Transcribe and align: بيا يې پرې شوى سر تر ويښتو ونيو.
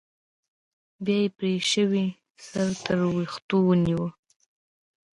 بيا 1.03 1.17
يې 1.23 1.27
پرې 1.37 1.53
شوى 1.71 2.05
سر 2.47 2.67
تر 2.83 2.97
ويښتو 3.15 3.57
ونيو. 3.65 4.03